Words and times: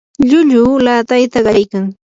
llulluu 0.29 0.71
laatayta 0.85 1.45
qallaykan. 1.45 1.85